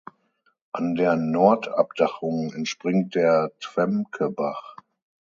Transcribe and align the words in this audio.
An 0.71 0.95
der 0.95 1.15
Nordabdachung 1.15 2.51
entspringt 2.55 3.13
der 3.13 3.51
Twemkebach. 3.59 4.77